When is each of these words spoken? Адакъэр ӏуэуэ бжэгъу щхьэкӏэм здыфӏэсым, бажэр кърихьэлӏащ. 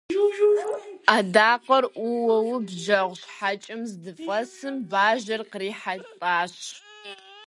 Адакъэр 1.15 1.85
ӏуэуэ 1.93 2.57
бжэгъу 2.67 3.15
щхьэкӏэм 3.19 3.81
здыфӏэсым, 3.91 4.75
бажэр 4.89 5.41
кърихьэлӏащ. 5.51 6.53